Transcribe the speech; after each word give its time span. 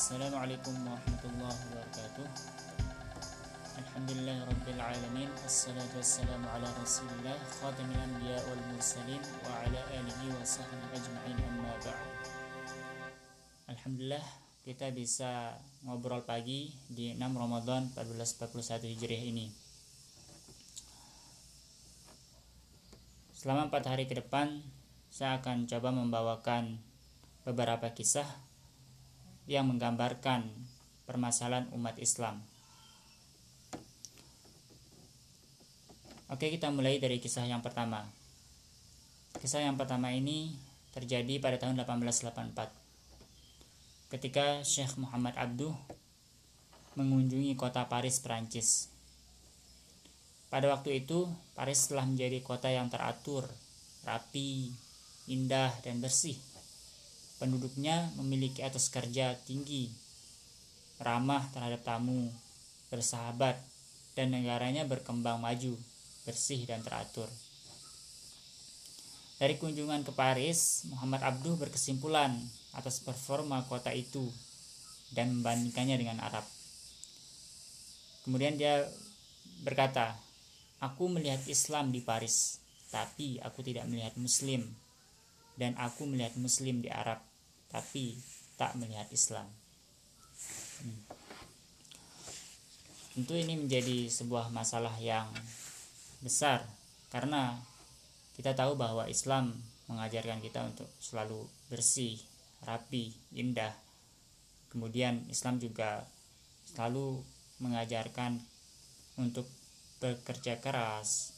Assalamualaikum 0.00 0.80
warahmatullahi 0.88 1.60
wabarakatuh. 1.60 2.28
Alhamdulillah 3.84 4.48
Rabbil 4.48 4.80
Alamin. 4.80 5.28
Assalatu 5.44 6.00
wassalamu 6.00 6.48
ala 6.48 6.64
rasulillah 6.80 7.36
Khatamil 7.60 8.00
anbiya 8.00 8.40
wal 8.48 8.64
mursalin 8.72 9.20
Wa 9.44 9.60
ala 9.60 9.76
alihi 9.92 10.32
wa 10.32 10.40
sahbihi 10.40 10.96
ajma'in 10.96 11.36
amma 11.36 11.76
ba'd. 11.84 12.00
Alhamdulillah 13.76 14.24
kita 14.64 14.88
bisa 14.88 15.60
ngobrol 15.84 16.24
pagi 16.24 16.72
di 16.88 17.12
6 17.12 17.20
Ramadan 17.36 17.92
1441 17.92 18.96
Hijriah 18.96 19.20
ini. 19.28 19.52
Selama 23.36 23.68
4 23.68 23.84
hari 23.84 24.08
ke 24.08 24.16
depan 24.16 24.64
saya 25.12 25.44
akan 25.44 25.68
coba 25.68 25.92
membawakan 25.92 26.80
beberapa 27.44 27.92
kisah 27.92 28.48
yang 29.48 29.68
menggambarkan 29.68 30.48
permasalahan 31.08 31.66
umat 31.74 31.96
Islam. 31.98 32.40
Oke, 36.30 36.46
kita 36.46 36.70
mulai 36.70 37.02
dari 37.02 37.18
kisah 37.18 37.42
yang 37.42 37.58
pertama. 37.58 38.06
Kisah 39.42 39.66
yang 39.66 39.74
pertama 39.74 40.14
ini 40.14 40.54
terjadi 40.94 41.42
pada 41.42 41.58
tahun 41.58 41.78
1884. 41.82 42.70
Ketika 44.10 44.62
Syekh 44.62 44.94
Muhammad 44.98 45.34
Abduh 45.34 45.74
mengunjungi 46.98 47.54
kota 47.54 47.86
Paris, 47.86 48.18
Perancis. 48.18 48.90
Pada 50.50 50.66
waktu 50.70 51.06
itu, 51.06 51.30
Paris 51.54 51.86
telah 51.86 52.02
menjadi 52.02 52.42
kota 52.42 52.66
yang 52.66 52.90
teratur, 52.90 53.46
rapi, 54.02 54.74
indah, 55.30 55.70
dan 55.86 56.02
bersih 56.02 56.49
Penduduknya 57.40 58.12
memiliki 58.20 58.60
etos 58.60 58.92
kerja 58.92 59.32
tinggi, 59.48 59.88
ramah 61.00 61.48
terhadap 61.56 61.80
tamu, 61.80 62.28
bersahabat, 62.92 63.56
dan 64.12 64.36
negaranya 64.36 64.84
berkembang 64.84 65.40
maju, 65.40 65.72
bersih 66.28 66.68
dan 66.68 66.84
teratur. 66.84 67.32
Dari 69.40 69.56
kunjungan 69.56 70.04
ke 70.04 70.12
Paris, 70.12 70.84
Muhammad 70.92 71.24
Abduh 71.24 71.56
berkesimpulan 71.56 72.36
atas 72.76 73.00
performa 73.00 73.64
kota 73.64 73.88
itu 73.88 74.28
dan 75.16 75.32
membandingkannya 75.40 75.96
dengan 75.96 76.20
Arab. 76.20 76.44
Kemudian 78.28 78.60
dia 78.60 78.84
berkata, 79.64 80.12
"Aku 80.76 81.08
melihat 81.08 81.40
Islam 81.48 81.88
di 81.88 82.04
Paris, 82.04 82.60
tapi 82.92 83.40
aku 83.40 83.64
tidak 83.64 83.88
melihat 83.88 84.12
Muslim, 84.20 84.76
dan 85.56 85.72
aku 85.80 86.04
melihat 86.04 86.36
Muslim 86.36 86.84
di 86.84 86.92
Arab 86.92 87.29
tapi 87.70 88.18
tak 88.58 88.76
melihat 88.76 89.06
Islam. 89.14 89.46
Hmm. 90.82 91.00
Tentu 93.14 93.34
ini 93.34 93.58
menjadi 93.58 94.06
sebuah 94.10 94.52
masalah 94.54 94.94
yang 95.00 95.26
besar 96.22 96.62
karena 97.10 97.58
kita 98.38 98.54
tahu 98.54 98.78
bahwa 98.78 99.08
Islam 99.10 99.56
mengajarkan 99.90 100.38
kita 100.38 100.62
untuk 100.62 100.86
selalu 101.02 101.42
bersih, 101.66 102.16
rapi, 102.62 103.10
indah. 103.34 103.74
Kemudian 104.70 105.26
Islam 105.26 105.58
juga 105.58 106.06
selalu 106.70 107.18
mengajarkan 107.58 108.38
untuk 109.18 109.50
bekerja 109.98 110.62
keras, 110.62 111.34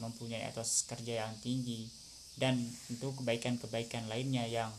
mempunyai 0.00 0.48
etos 0.48 0.88
kerja 0.88 1.28
yang 1.28 1.34
tinggi, 1.44 1.86
dan 2.40 2.58
untuk 2.88 3.20
kebaikan-kebaikan 3.22 4.08
lainnya 4.08 4.48
yang 4.48 4.72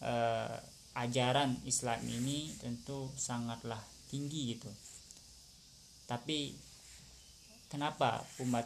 eh, 0.00 0.56
ajaran 0.96 1.60
Islam 1.68 2.00
ini 2.08 2.56
tentu 2.56 3.12
sangatlah 3.20 3.80
tinggi 4.08 4.56
gitu. 4.56 4.70
Tapi 6.08 6.56
kenapa 7.68 8.24
umat 8.40 8.64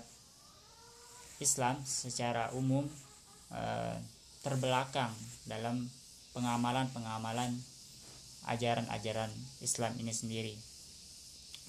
Islam 1.41 1.83
secara 1.83 2.53
umum 2.53 2.87
eh, 3.51 3.97
terbelakang 4.45 5.13
dalam 5.49 5.91
pengamalan-pengamalan 6.37 7.59
ajaran-ajaran 8.47 9.33
Islam 9.61 9.93
ini 9.99 10.13
sendiri. 10.15 10.55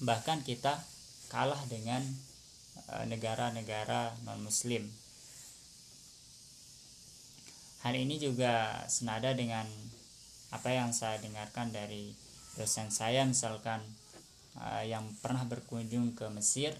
Bahkan 0.04 0.44
kita 0.46 0.78
kalah 1.32 1.60
dengan 1.66 2.04
eh, 2.92 3.04
negara-negara 3.08 4.14
non-muslim 4.28 4.86
Hal 7.82 7.98
ini 7.98 8.14
juga 8.22 8.86
senada 8.86 9.34
dengan 9.34 9.66
apa 10.54 10.70
yang 10.70 10.94
saya 10.94 11.18
dengarkan 11.18 11.74
dari 11.74 12.14
dosen 12.54 12.94
saya 12.94 13.26
misalkan 13.26 13.82
uh, 14.54 14.86
yang 14.86 15.02
pernah 15.18 15.42
berkunjung 15.42 16.14
ke 16.14 16.30
Mesir. 16.30 16.78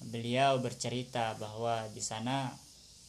Beliau 0.00 0.60
bercerita 0.60 1.36
bahwa 1.36 1.84
di 1.92 2.00
sana 2.00 2.52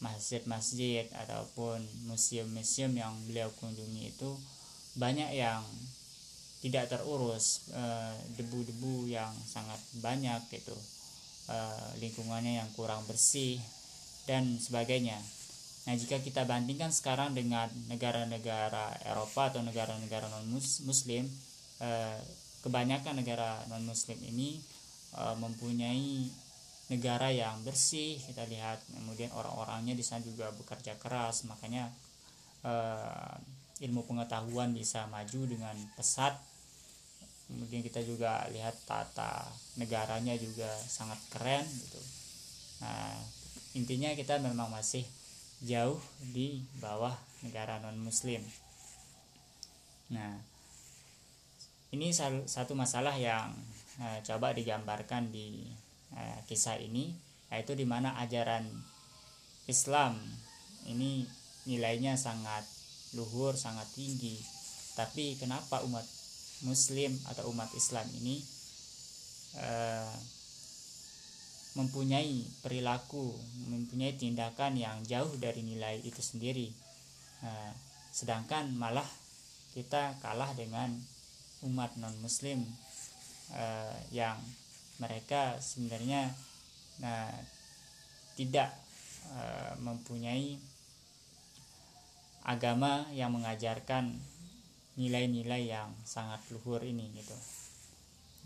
masjid-masjid 0.03 1.07
ataupun 1.15 1.81
museum-museum 2.05 2.93
yang 2.93 3.15
beliau 3.25 3.49
kunjungi 3.57 4.13
itu 4.13 4.31
banyak 4.99 5.31
yang 5.35 5.63
tidak 6.61 6.89
terurus 6.89 7.69
uh, 7.71 8.13
debu-debu 8.35 9.09
yang 9.09 9.31
sangat 9.45 9.77
banyak 10.03 10.41
gitu 10.51 10.75
uh, 11.49 11.89
lingkungannya 12.01 12.61
yang 12.61 12.69
kurang 12.73 13.01
bersih 13.05 13.61
dan 14.25 14.57
sebagainya 14.57 15.17
Nah, 15.87 15.95
jika 15.95 16.19
kita 16.19 16.43
bandingkan 16.43 16.91
sekarang 16.91 17.31
dengan 17.31 17.71
negara-negara 17.87 19.07
Eropa 19.07 19.47
atau 19.47 19.63
negara-negara 19.63 20.27
non-Muslim, 20.27 21.23
eh, 21.79 22.19
kebanyakan 22.59 23.23
negara 23.23 23.63
non-Muslim 23.71 24.19
ini 24.19 24.59
eh, 25.15 25.35
mempunyai 25.39 26.27
negara 26.91 27.31
yang 27.31 27.63
bersih. 27.63 28.19
Kita 28.19 28.43
lihat, 28.51 28.83
kemudian 28.91 29.31
orang-orangnya 29.31 29.95
di 29.95 30.03
sana 30.03 30.19
juga 30.27 30.51
bekerja 30.51 30.99
keras, 30.99 31.47
makanya 31.47 31.87
eh, 32.67 33.35
ilmu 33.87 34.03
pengetahuan 34.03 34.75
bisa 34.75 35.07
maju 35.07 35.47
dengan 35.47 35.75
pesat. 35.95 36.35
Kemudian 37.47 37.79
kita 37.79 38.03
juga 38.03 38.43
lihat 38.51 38.75
tata 38.83 39.47
negaranya 39.79 40.35
juga 40.35 40.67
sangat 40.83 41.15
keren 41.31 41.63
gitu. 41.63 42.01
Nah, 42.83 43.15
intinya 43.71 44.11
kita 44.19 44.43
memang 44.43 44.67
masih 44.67 45.07
jauh 45.65 45.97
di 46.33 46.61
bawah 46.77 47.13
negara 47.41 47.81
non 47.81 47.97
muslim 47.97 48.41
nah 50.13 50.37
ini 51.93 52.11
satu 52.11 52.75
masalah 52.75 53.15
yang 53.15 53.55
uh, 54.03 54.19
coba 54.23 54.51
digambarkan 54.51 55.31
di 55.31 55.71
uh, 56.13 56.39
kisah 56.45 56.77
ini 56.77 57.15
yaitu 57.47 57.79
di 57.79 57.87
mana 57.87 58.19
ajaran 58.19 58.67
Islam 59.71 60.19
ini 60.87 61.27
nilainya 61.67 62.15
sangat 62.15 62.63
luhur 63.15 63.55
sangat 63.55 63.87
tinggi. 63.95 64.39
Tapi 64.95 65.37
kenapa 65.37 65.83
umat 65.85 66.03
muslim 66.65 67.13
atau 67.29 67.53
umat 67.53 67.69
Islam 67.77 68.07
ini 68.17 68.41
uh, 69.61 70.13
mempunyai 71.77 72.41
perilaku, 72.65 73.37
mempunyai 73.69 74.17
tindakan 74.17 74.73
yang 74.73 74.97
jauh 75.05 75.29
dari 75.37 75.61
nilai 75.61 76.01
itu 76.01 76.19
sendiri. 76.25 76.73
Nah, 77.45 77.69
sedangkan 78.09 78.73
malah 78.73 79.05
kita 79.77 80.17
kalah 80.17 80.57
dengan 80.57 80.89
umat 81.61 81.93
non-Muslim 82.01 82.65
eh, 83.53 83.97
yang 84.09 84.41
mereka 84.97 85.61
sebenarnya 85.61 86.33
nah, 86.97 87.29
tidak 88.33 88.73
eh, 89.29 89.73
mempunyai 89.77 90.57
agama 92.41 93.05
yang 93.13 93.29
mengajarkan 93.37 94.17
nilai-nilai 94.97 95.69
yang 95.69 95.93
sangat 96.01 96.41
luhur 96.49 96.81
ini 96.81 97.13
gitu. 97.13 97.37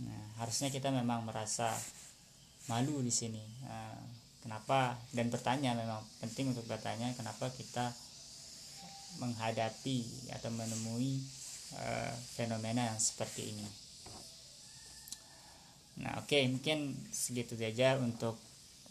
Nah, 0.03 0.43
harusnya 0.43 0.67
kita 0.67 0.91
memang 0.91 1.23
merasa 1.23 1.71
malu 2.69 3.01
di 3.01 3.13
sini. 3.13 3.41
Nah, 3.65 3.97
kenapa? 4.43 4.97
Dan 5.13 5.33
bertanya 5.33 5.73
memang 5.73 6.03
penting 6.21 6.53
untuk 6.53 6.65
bertanya 6.69 7.09
kenapa 7.17 7.49
kita 7.53 7.93
menghadapi 9.19 10.31
atau 10.31 10.49
menemui 10.53 11.19
uh, 11.75 12.13
fenomena 12.37 12.87
yang 12.87 12.99
seperti 13.01 13.51
ini. 13.51 13.67
Nah 16.01 16.23
oke 16.23 16.31
okay, 16.31 16.47
mungkin 16.47 16.95
segitu 17.11 17.59
saja 17.59 17.99
untuk 17.99 18.39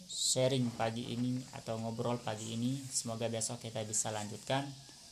sharing 0.05 0.69
pagi 0.75 1.09
ini 1.11 1.41
atau 1.57 1.79
ngobrol 1.81 2.21
pagi 2.21 2.53
ini. 2.53 2.77
Semoga 2.91 3.31
besok 3.31 3.63
kita 3.63 3.81
bisa 3.87 4.13
lanjutkan 4.13 4.67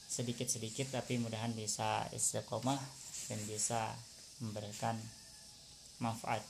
sedikit-sedikit 0.10 0.94
tapi 0.94 1.18
mudahan 1.22 1.54
bisa 1.54 2.06
istiqomah 2.14 2.82
dan 3.30 3.40
bisa 3.46 3.94
memberikan 4.42 4.98
manfaat 6.02 6.42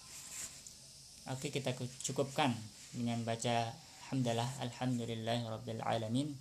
Oke 1.29 1.53
kita 1.53 1.77
cukupkan 2.01 2.49
dengan 2.89 3.21
baca 3.21 3.69
Alhamdulillah 4.09 4.49
Alhamdulillah 4.65 5.45
Rabbil 5.45 5.77
Alamin. 5.85 6.33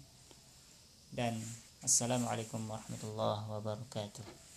Dan 1.12 1.36
Assalamualaikum 1.84 2.64
warahmatullahi 2.64 3.52
wabarakatuh 3.52 4.47